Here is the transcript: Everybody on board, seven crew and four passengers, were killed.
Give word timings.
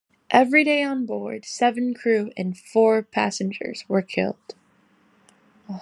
Everybody 0.31 0.81
on 0.81 1.05
board, 1.05 1.45
seven 1.45 1.93
crew 1.93 2.31
and 2.35 2.57
four 2.57 3.03
passengers, 3.03 3.85
were 3.87 4.01
killed. 4.01 4.55